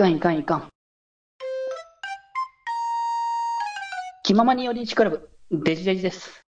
[0.00, 0.68] かんいかんいかん。
[4.24, 6.42] 気ままに寄り道クラブ、デジデジです。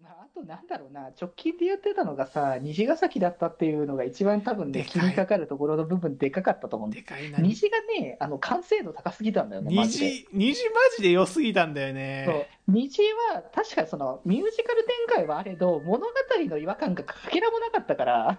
[0.00, 7.40] まあ、あとなんだろうな、直近で言ってたのがさ、虹ヶ崎だったっていうのが一番多分ね、気にかかるところの部分でかかったと思うんででかいな。
[7.40, 9.74] 虹がね、あの完成度高すぎたんだよね。
[9.74, 12.48] 虹、虹マジで良すぎたんだよそうね。
[12.68, 13.02] 虹
[13.34, 16.12] は確かにそのミュージカル展開はあれど、物語
[16.48, 18.38] の違和感がかけらもなかったから、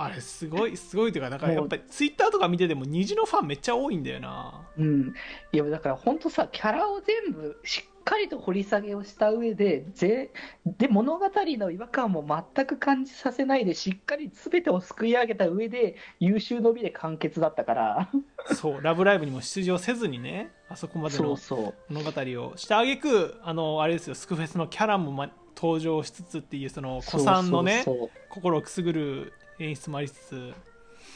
[0.00, 4.62] あれすごい、すごいというか、なんかやもうっぱりツイッターとか見てても虹のファンめっちゃ多いんだよな。
[4.78, 5.12] うん、
[5.52, 10.30] いやだから本当さ、キャラを全部しっかりと掘り下げをした上で、ぜ
[10.64, 12.24] で物語の違和感も
[12.54, 18.10] 全く感じさせないで、しっかり全てをすくい上げた上で、優秀の美で完結だったから、
[18.54, 21.92] そう、ラブライブにも出場せずにね、あそこまでのそうそう。
[21.92, 22.12] 物語
[22.44, 27.84] をしてあげく、あの、あれですよ、スクフェスのキャラも、ま、登場しつつっていう、その、子さんのね、
[28.28, 30.54] 心をくすぐる演出もありつつ、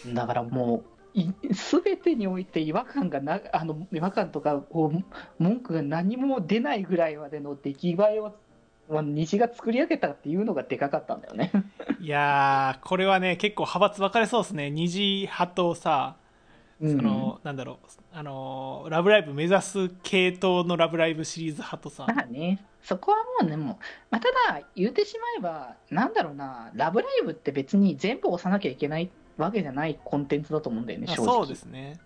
[0.06, 0.83] だからも
[1.14, 8.34] う、すべてにおいて違和感がな、あの違和感とかこう文句が何も出ないぐらいまでの出来栄えを、
[8.89, 11.53] まあ、虹が作り上げたっていうのがでかかったんだよね。
[12.00, 14.70] いやー、これはね、結構派閥分かれそうですね。
[14.70, 16.16] 虹派とさ、
[16.81, 23.77] その、なんだろう、あのー、ラブライブ目指す系統のラブライブシリーズ派とさ、まあね、そこはもうね、もう、
[24.11, 31.28] まあ、ただ、言ってしまえば、なんだろうな、ラブライブって別に全部押さなきゃいけないわけじゃないコンテンツだと思うんだよね、正直。
[31.28, 31.98] あそうですね。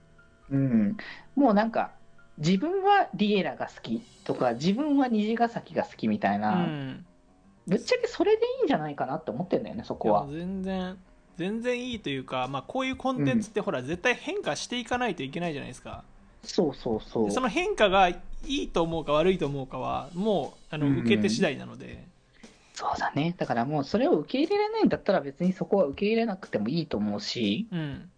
[0.51, 0.97] うん、
[1.35, 1.93] もうなんか、
[2.39, 7.07] 自分はリエラが好きとか、自分は虹ヶ崎が好きみたいうな、ん。
[7.67, 10.27] ぶっちゃけそれでいいんじゃないかなって思ってんだよね、そこは。
[10.31, 10.99] 全然、
[11.37, 16.05] 全然いいというか、まあ、こういうコンテンツってほら、絶対変化していかないといけないじゃないですか。
[16.43, 17.33] そうそうそうで。
[17.33, 18.11] その変化が
[18.47, 22.07] いいと思うか悪いと思うかは、もう、あの、うんうん受け手次第なので、
[22.77, 23.35] そうだね。
[23.39, 28.11] だからもうそれを受け入れれないんだったら別にそこは受け入れなくてもいいと思うし、うん。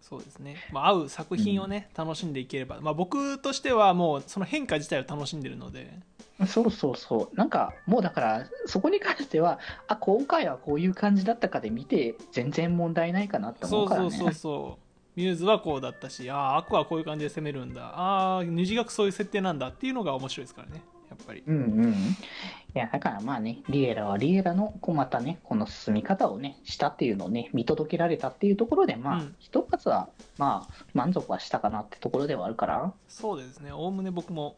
[0.00, 0.56] そうですね。
[0.72, 2.80] まあ、合う作品をね、楽しんでいければ。
[2.80, 5.90] まあ、僕としてはもう、その変化自体を楽しんでるので、
[6.46, 7.36] そうそうそう。
[7.36, 14.10] なんかもうだからそこに関しては、あ、今回はこういう感じだったかで見て全然問題ないかなって思うからね。
[14.10, 14.81] そうそうそうそう
[15.14, 17.92] ミューズはこうだったしああアクアはこういう感じで攻めるんだ。
[17.94, 20.82] ああ虹学そういう設定なんだっていうのが面白いですからね。
[21.12, 21.42] やっぱり。
[21.46, 21.92] うんうん。
[21.92, 21.94] い
[22.74, 29.36] や、だからまあね、リエラはリエラの、こうまたね、この進み方をね、したっていうのをね、見届けられたっていうところで、まあ、うん。
[29.38, 30.08] 一発は、
[30.38, 33.72] まあ、満足はしたかなってところではあるから、そうですね。
[33.72, 34.56] おおむね僕も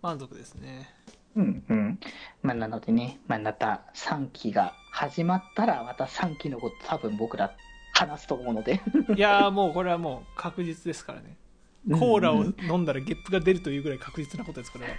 [0.00, 0.88] 満足ですね。
[1.36, 2.00] うんうん。
[2.42, 7.54] まあ、なのでね、まあ、また3期が始まったら、また3期のこと多分僕ら
[8.00, 8.80] 話すと思うので。
[9.14, 11.36] いやーもうこれはもう確実ですからね。
[11.88, 14.90] コーラを飲んだらゲップが出るというぐらい確実なことですこれは、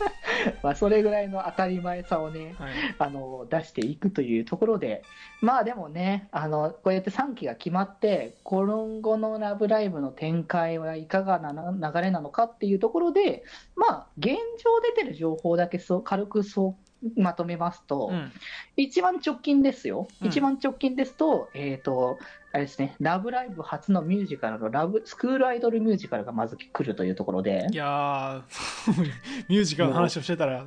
[0.62, 5.02] まあ、それぐらいの当たり前さをね、はい、あの出していくというところで、
[5.42, 13.44] まあでもね、あのこうやって3期が決まって、今後のラブライブの展開はいかがな流れなのかっていうところで、
[13.76, 16.84] まあ、現状出てる情報だけそう軽くそう
[17.16, 18.32] まとめますと、うん。
[18.76, 20.28] 一番直近ですよ、うん。
[20.28, 22.18] 一番直近ですと、えっ、と、
[22.52, 27.66] あれですね、ラブライブ初のミュージカルのラブスクールアイドルミュージカルがまず来るというところで。
[27.70, 29.02] い、やー
[29.48, 30.66] ミュージカルの話をしてたら。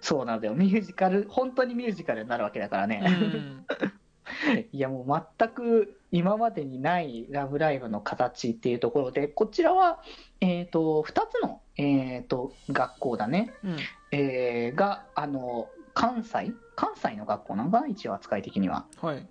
[0.00, 3.02] そうなんだよ、ミュージカル、本当にミュージカルになるわけだからね。
[3.04, 3.66] うん。
[4.72, 10.02] いやもう全く今までにないラブライブの形っていうところで、こちらは、
[10.40, 13.76] えー、と2つの、えー、と学校だね、うん。
[14.12, 17.80] えーがあの関西、関西の学校なのか？
[17.80, 18.86] な、一応扱い的には。
[19.00, 19.26] はい。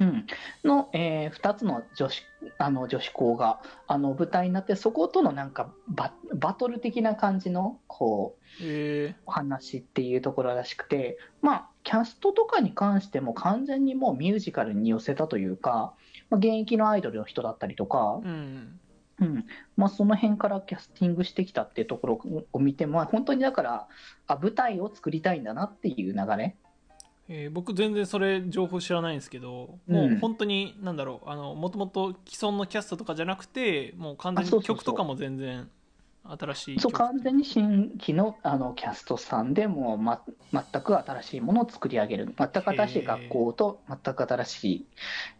[0.00, 0.26] うん、
[0.64, 2.22] の、え2つの女子
[2.58, 15.94] あの女子校があの舞台になって、そことのなんかババトル的な感じのこうえお話っていうところらしくて、まあ、キャストとかに関しても完全にもうミュージカルに寄せたというか、
[16.30, 18.80] まあ、現役のアイドルの人だったりとかー、うん
[19.20, 19.44] うん。
[19.76, 23.88] まあ、その辺からキャスティングしてきたっていうところを見ても、本当にだから
[24.26, 26.56] あ、舞台を作りたいんだなっていう流れ？
[27.28, 29.94] えー僕全然それ情報知らないんですけど、うん。
[29.94, 35.70] もう本当になんだろうあのもともと既存のキャストとかじゃなくてもう完全に曲とかも全然
[36.24, 36.98] 新しいそう曲。
[36.98, 40.22] 完全に新規のあのキャストさんでもう、ま、
[40.52, 44.86] 全く新しいものを作り上げる、全く新しい学校と全く新しい、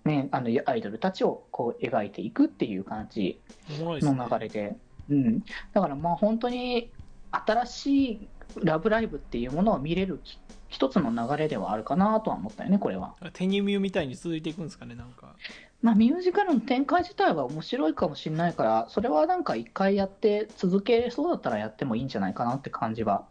[0.05, 3.41] ね、あのアイドルたちをこう描いていくっていう感じ
[3.81, 4.77] の流れで、
[5.09, 5.41] うん、
[5.73, 6.91] だからまあ本当に
[7.31, 8.29] 新しい
[8.63, 10.39] ラブライブっていうものを見れるき
[10.69, 13.15] 一つの流れではあるかなとは思ったよね、これは。
[13.35, 15.37] テニミみたいに続いていくんですかねなんか
[15.83, 23.27] まあ、ミュージカルの展開自体は面白いかもしれないから、それはなんか一回やって続けそうだったらやってもいいんじゃないかなって感じは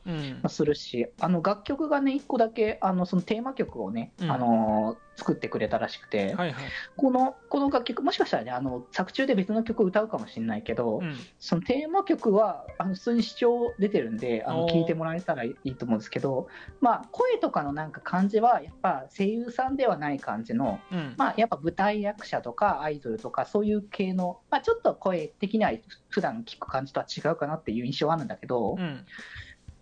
[0.48, 4.32] するし、あの楽曲がね、一個だけ、あのそのテーマ曲をね、うん。
[4.32, 6.64] あの作ってくれたらしくて、はいはい。
[6.96, 11.16] このこの楽曲もしかしたらねあの作中で別の曲を歌うかもしれないけど、うん。
[11.40, 16.48] そのテーマ曲はあの普通に視聴出てるんであの聞いてもらえたらいいと思うんですけど、
[16.80, 21.14] まあ、声とかのなんか感じはやっぱ声優さんではない感じの、うん。
[21.18, 25.72] まあ、やっぱ舞台役者とかアイドルとかそういう系の、まあ、ちょっと声的には
[26.10, 29.06] 普段聞く感じとは違うかなっていう印象はあるんだけど、うん。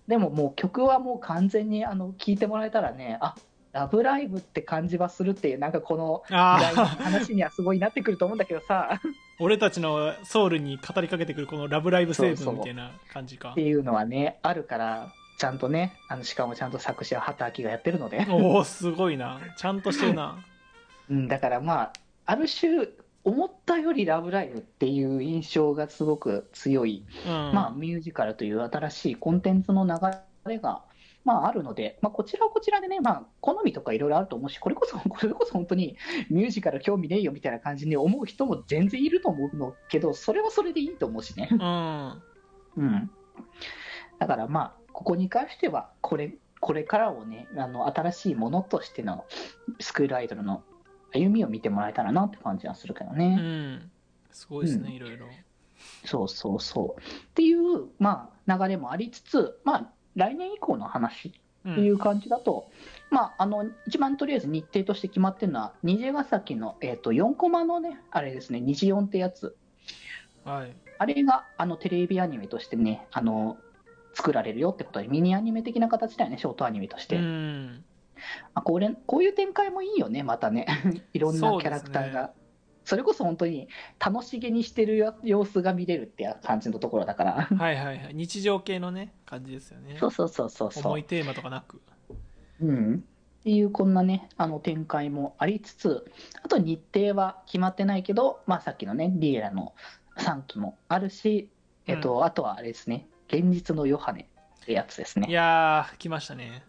[0.07, 3.35] でももう曲はもう完全にあの聞いてもらえたらねあ
[3.71, 8.99] ラブライブって感じはするっていうなんかこの話にはすごいなってくると思うんだけどさ
[9.39, 13.61] 俺たちのソウルに語りかけてくるこのラブライブ成そうそう分みたいな感じかって。
[13.61, 19.39] いうのはねあるからちゃんとねあのしかもちゃんと作詞は畑明がやってるので、おおすごいな。
[19.57, 20.43] ちゃんとしてるな。
[21.09, 21.93] うん、だからまあ
[22.25, 22.87] ある種
[23.23, 27.31] 思ったより「ラブライブ!」っていう印象がすごく強い、うん。
[27.53, 29.93] まあ、ミュージカルという新しいコンテンツの流
[30.49, 30.81] れが、
[31.25, 35.97] まあ、あるので、まあ、こちらはこちらでね、まあ、好みとかいろいろあると思うしこれこそ これこそ本当に
[36.29, 41.49] ミュージカル興味ねえよみたいな感じに思う人も全然いると思うのけどそれはそれでいいと思うしね。
[41.51, 42.23] うん。
[42.77, 43.11] うん、
[44.19, 49.25] だからまあここに関してはこれこれからをねあの新しいものとしての
[49.79, 50.63] スクールアイドルの
[51.13, 53.91] 歩みを見てもらえたらなって感じはするけどうね、ん。
[54.31, 55.27] すごいですね、うんいろいろ。
[56.05, 61.33] そうそうそうっていう、まあ、流れもありつつ、まあ、来年以降の話
[61.65, 61.71] う。
[61.71, 62.69] っていうん感じだと、
[63.09, 69.57] まあ、あの一番とりあえず日程として決まってるのは虹ヶ崎の、えー、と4コマのねあれですね虹4ってやつ
[70.45, 70.75] はい。
[70.97, 73.57] あれがあのテレビアニメとしてね、あの
[74.13, 77.17] 作られるよってことで、ミニアニメ的な形だよね、ショートアニメとして。
[77.17, 77.83] うん。
[78.53, 80.65] あこれこういう展開もいいよね、またね、
[81.13, 82.31] いろんなキャラクターが。
[82.85, 83.67] それこそ本当に
[83.99, 87.33] 楽しげにしてるや様子が見れるって感じのところだから。
[87.33, 88.09] はいはいはい。
[88.13, 89.97] 日常系のね、感じですよね。
[89.99, 91.03] そうそうそうそうそう重い。
[91.03, 91.81] テーマとかなく。
[92.61, 93.03] うん。
[93.39, 96.11] っていうこんなね、あの展開もありつつ、
[96.43, 99.73] あと日程は決まってないけど、まあさっきのね、リエラの
[100.17, 101.49] 3期もあるし、
[101.87, 104.27] えっと、あとはあれですね、現実のヨハネ
[104.61, 105.27] ってやつですね。
[105.29, 106.63] いやー、来ましたね。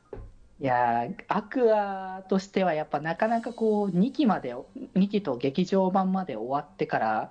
[0.61, 4.55] いやーアクアとしてはやっぱなかなかこう2期まで
[4.95, 7.31] 2期と劇場版まで終わってから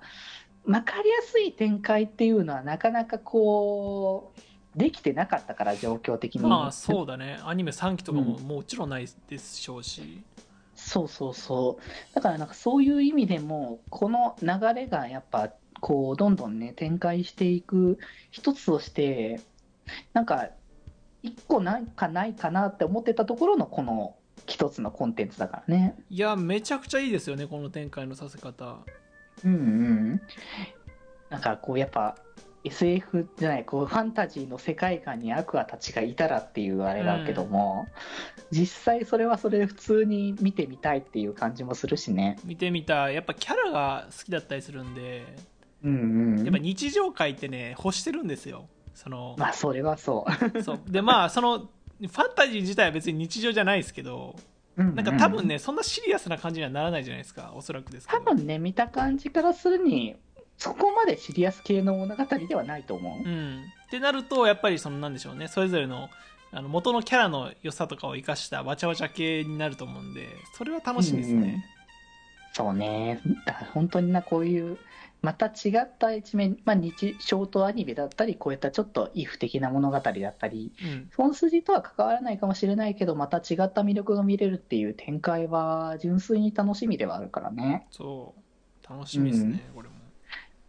[0.64, 7.38] 分かりやすい展開っていうのはなかなかこうできてなかったから状況的にまあそうだね。
[7.44, 10.22] アニメ3期とかもうんもちろんないでしょうし。
[10.74, 15.50] そうそうそうだからなんかそういう意味でもこの流れがやっぱ
[15.80, 17.98] こうどんどんね展開していく
[18.30, 19.40] 一つとして
[20.14, 20.48] なんか
[21.22, 25.96] 一個なんかないかなって思ってたところのこの一つのコンテンツだからね。
[26.08, 28.78] いや、めちゃくちゃいいですよね、この展開のさせ方。
[29.44, 30.20] うんうん。
[31.28, 32.16] なんかこうやっぱ
[32.64, 37.86] SF じゃないこうファンタジーの世界観にアクアたちがいたらっていうあれだけども、
[38.50, 42.38] 実際それはそれで普通に見てみたいっていう感じもするしね。
[42.44, 45.24] 見てみたやっぱキャラが好きだったりするんで
[45.82, 46.44] うんうん。
[46.44, 50.62] やっぱ日常界ってね欲してるんですよそのまあそれはそう。
[50.62, 54.36] そうでまあそのファンタジー自体は別に日常じゃないですけど
[54.76, 60.16] ななんか多分ね、そんなシリアスな感じにはならないじゃないですかおそらくですけど多分ね見た感じからするに
[60.56, 63.28] そこまでシリアス系の物語ではないと思う。
[63.28, 66.08] うんってなるとやっぱりそのなんでしょうねそれぞれの
[66.52, 71.64] あの元のキャラの良さとかを生かしたわちゃわちゃ系になると思うんでそれは楽しみですね、
[72.52, 73.20] そうね。
[73.46, 74.78] だから本当にな、こういう、
[75.22, 81.10] また違った一面、まあ、日、ショートアニメだったり、こういったちょっとイフ的な物語だったり、うん。
[81.16, 87.86] 本筋とは関わらないかもしれないけど、また違った魅力が見れるっていう展開は、純粋に楽しみではあるからね。
[87.90, 88.88] そう。
[88.88, 90.00] 楽しみですね、これも。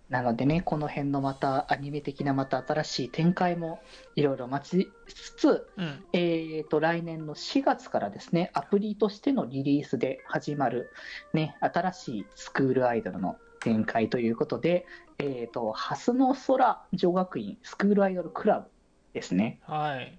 [0.10, 3.80] なのでね、この辺のまたアニメ的なまた新しい展開も
[4.16, 6.04] いろいろ待ちつつ、うん。
[6.12, 10.92] えー、と来年の4月からですね、アプリとしてのリリースで始まる、
[11.34, 14.86] ね、新しいスクールアイドルの展開ということで、
[15.20, 18.70] えー、と蓮の空女学院スクールアイドルクラブ
[19.14, 19.60] ですね。
[19.64, 20.18] はい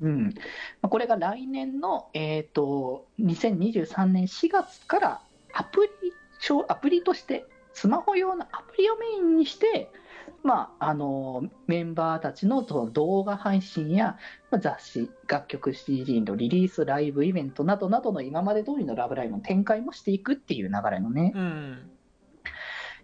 [0.00, 5.20] うん、まあこれが来年の、えー、と2023年4月から
[5.54, 9.90] アプリ小アプリとしてスマホ用のアプリをメインにして、
[10.42, 14.18] まあ、あのメンバーたちの動画配信や
[14.50, 21.90] まあ雑誌楽曲 CD のリリースライブイベントなどなどの今まで通りの「ラブライブ!」の展開もしていくっていう流れのねうん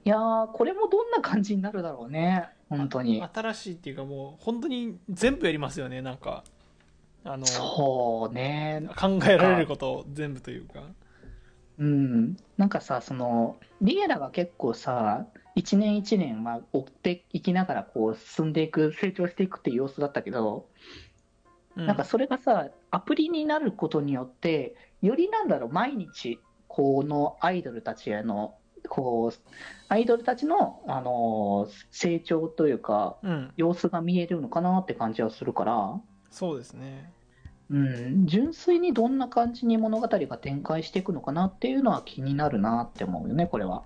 [0.04, 2.48] いやーこれもどんな感じになるだろうね。
[2.68, 3.22] 本当に。
[3.34, 6.44] 新しいっていうかもう本当に全部やりますよねなんか。
[7.24, 8.88] あのそうね。
[8.96, 10.82] 考えられることを全部というか。
[11.78, 20.66] うん、なんかさそのリエラが結構さ一年一年まあ追っていきながらこう進んでいく成長していくっていう様子だったけど、
[21.76, 28.54] うなんかそれがさアプリになることによってよりなんだろう毎日このアイドルたちへの、
[28.88, 29.38] こう、
[29.88, 33.52] アイドルたちの、あのー成長というか、うん。
[33.56, 37.12] 様子が見えるのかなって感じはするから、そうですね。
[37.70, 43.84] うん、純粋にどんな感じに物語が展開していくのかなっていうのは気になるなって思うよね、これは。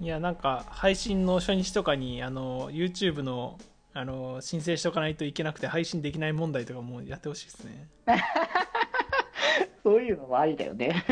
[0.00, 3.56] いやなんか配信の初日とかにあの YouTube の
[3.94, 7.88] あの申請しとかないといけなくて配信できない問題とかもやってほしいですね。
[9.84, 11.04] そういうのもありだよね。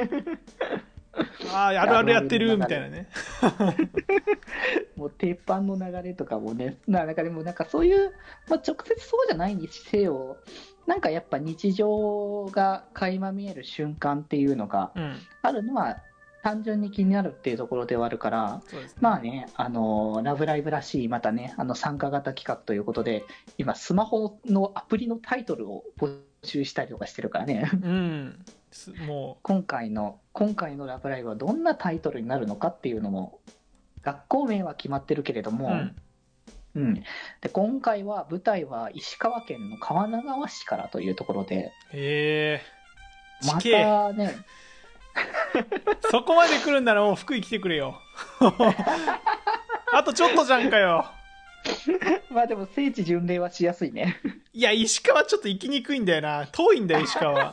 [1.52, 3.08] あああるあるやってるみたいなね
[4.96, 8.12] もう鉄板の流れとかもね、ななんかでもなんかそういう、
[8.48, 10.36] まあ、直接そうじゃないにせよ、
[10.86, 15.16] なんかやっぱ日常が垣間見える瞬間っていうのがうん。
[15.42, 15.98] あるのは
[16.42, 18.88] 単純に気になるっていうところではあるから、ね。
[19.00, 23.24] まあね、あの、ラブライブらしい、またね、あの参加型企画ということで、
[23.58, 33.40] 今、スマホのアプリのタイトルを募集したりとかしてるからね、うんすも今回の、今回のラブライブはどんなタイトルになるのかっていうのも、
[34.02, 35.96] 学校名は決まってるけれどう、も、うん、
[36.74, 36.94] うん、
[37.40, 42.62] で今回は舞台は石川県の川奈川市からというところで、へえ。
[43.46, 44.36] またね、
[46.10, 48.00] そこまで来るんならもう福井来てくれよ。
[49.92, 51.06] あとちょっとじゃんかよ。
[52.30, 54.16] まあでも聖地巡礼はしやすいね、
[54.52, 56.46] いや石川ちょっと行きにくいんだよな。
[56.46, 57.52] 遠いんだよ石川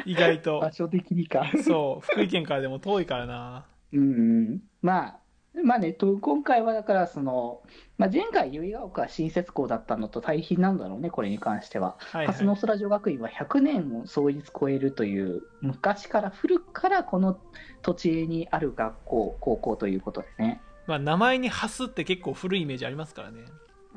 [0.06, 1.50] 意外と場所的にか。
[1.64, 5.18] そう福井県からでも遠いからなうん、まあ、
[5.64, 7.62] まあね、と今回はだからその、
[7.96, 11.96] まあ、前回、由比ヶ丘新設校だったのと対比なんだろうね、これに関しては。
[11.98, 17.38] はいはい蓮野空女学院は100年を創立超えるという、昔から古くからこの
[17.82, 20.60] 土地にある学校、高校ということでね。
[20.86, 23.44] まあ名前に「ハス」って結構古いイメージありますからね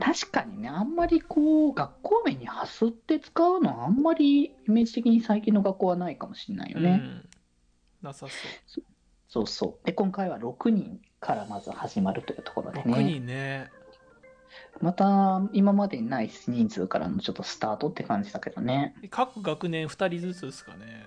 [0.01, 7.01] 確かにね、あんまりこう、学校名にハスって使うのは、あんまりイメージ的に最近の学校はないかもしれないよね。
[7.03, 7.29] うん
[8.01, 8.25] なさ
[8.65, 8.81] そ
[9.27, 9.85] そうそう。
[9.85, 12.93] で、今回は6人からまず始まるというところうでね。
[12.93, 13.71] 6人ね
[14.81, 18.95] また今までにない人数からのちょっとスタートって感じだけどね。
[19.09, 21.00] 各学年2人ずつですかね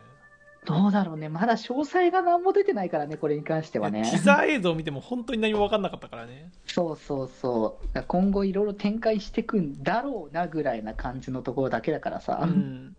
[0.64, 1.28] どうだろうね。
[1.28, 4.02] まだ詳細が何も出てないからね、これに関してはね。
[4.10, 8.02] ティザー映像を見ても本当に何も分かんなかったからねそうそうそう。
[8.06, 12.40] 今後いろいろ展開していくんだろうなぐらいな感じのところだけだからさ。
[12.42, 12.96] うん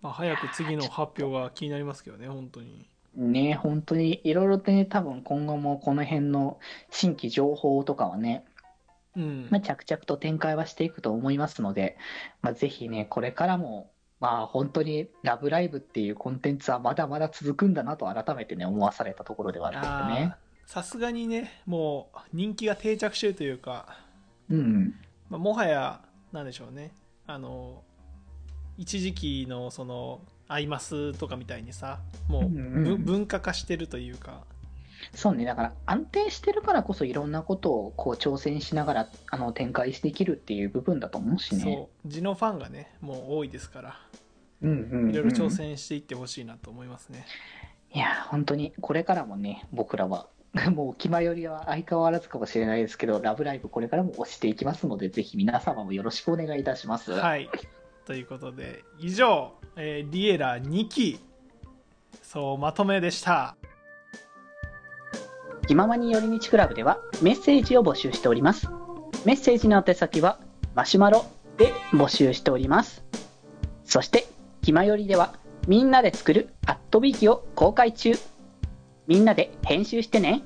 [0.00, 6.58] まあ、早く次の発表が気になりますけどね本当にね、本当にいろいろとね、多分今後もこの辺の
[6.90, 8.44] 新規情報とかはね、
[9.16, 11.98] うんまあ、着々と展開はしていくと思いますので、
[12.40, 13.91] まあ、ぜひね、これからも、
[14.22, 20.38] まあ本当にラブライブっていうコンテンツはまだまだ続くんだなと改めてね、思わされたところではあるんでねあ。
[20.68, 23.98] ーさすがにねもう人気が定着してるというか、
[24.48, 24.94] うん。
[25.28, 26.00] まあ、もはや
[26.30, 26.92] なんでしょうね
[27.26, 27.82] あの
[28.78, 31.98] 一時期のその「アイマス」とかみたいにさ
[32.28, 34.44] もううんうんぶ文化化してるというか
[35.14, 41.62] そうね、だから安定してるからこそいろんなことをこう挑戦しながらあの展開していけるっていう部分だと思うしね。
[41.62, 42.08] そう。
[42.08, 44.00] 地のファンがねもう多いですから。
[44.62, 45.10] うんうんうん。
[45.10, 47.26] いろいろ挑戦していってほしいなと思いますね、
[47.92, 50.28] いや、本当にこれからもね、僕らは、
[50.74, 57.12] もう気前よりは相変わらずかもしれないですけど、ラブライブこれからも推していきますので、ぜひ皆様もよろしくお願いいたします。
[57.12, 57.50] はい。
[58.04, 61.20] ということで以上、えーリエラ2期
[62.20, 63.56] そうまとめでした
[65.72, 68.68] 気ままに寄り道クラブではメッセージを募集しております。
[69.24, 70.38] メッセージの宛先は
[70.74, 71.24] マシュマロ
[71.56, 73.02] で募集しております。
[73.86, 74.26] そして、
[74.60, 75.34] 気まよりでは
[75.66, 78.12] みんなで作るアットビーキを公開中。
[79.06, 80.42] みんなで編集してね。